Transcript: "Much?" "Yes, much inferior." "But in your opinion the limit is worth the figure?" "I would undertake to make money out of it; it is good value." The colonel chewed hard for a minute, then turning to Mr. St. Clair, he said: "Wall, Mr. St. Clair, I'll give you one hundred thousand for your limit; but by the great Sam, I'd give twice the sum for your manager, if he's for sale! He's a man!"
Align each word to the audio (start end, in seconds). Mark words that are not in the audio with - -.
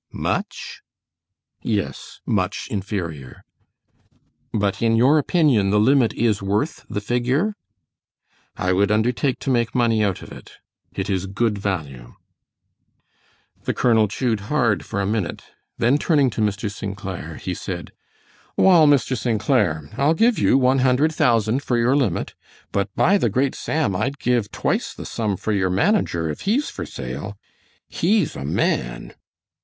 "Much?" 0.11 0.81
"Yes, 1.61 2.21
much 2.25 2.67
inferior." 2.71 3.43
"But 4.51 4.81
in 4.81 4.95
your 4.95 5.19
opinion 5.19 5.69
the 5.69 5.79
limit 5.79 6.11
is 6.15 6.41
worth 6.41 6.83
the 6.89 6.99
figure?" 7.01 7.53
"I 8.57 8.73
would 8.73 8.89
undertake 8.89 9.37
to 9.41 9.51
make 9.51 9.75
money 9.75 10.03
out 10.03 10.23
of 10.23 10.31
it; 10.31 10.53
it 10.91 11.07
is 11.07 11.27
good 11.27 11.59
value." 11.59 12.15
The 13.65 13.75
colonel 13.75 14.07
chewed 14.07 14.39
hard 14.49 14.83
for 14.83 14.99
a 14.99 15.05
minute, 15.05 15.43
then 15.77 15.99
turning 15.99 16.31
to 16.31 16.41
Mr. 16.41 16.71
St. 16.73 16.97
Clair, 16.97 17.35
he 17.35 17.53
said: 17.53 17.91
"Wall, 18.57 18.87
Mr. 18.87 19.15
St. 19.15 19.39
Clair, 19.39 19.87
I'll 19.97 20.15
give 20.15 20.39
you 20.39 20.57
one 20.57 20.79
hundred 20.79 21.13
thousand 21.13 21.61
for 21.61 21.77
your 21.77 21.95
limit; 21.95 22.33
but 22.71 22.89
by 22.95 23.19
the 23.19 23.29
great 23.29 23.53
Sam, 23.53 23.95
I'd 23.95 24.17
give 24.17 24.49
twice 24.51 24.95
the 24.95 25.05
sum 25.05 25.37
for 25.37 25.51
your 25.51 25.69
manager, 25.69 26.27
if 26.27 26.41
he's 26.41 26.71
for 26.71 26.87
sale! 26.87 27.37
He's 27.87 28.35
a 28.35 28.43
man!" 28.43 29.13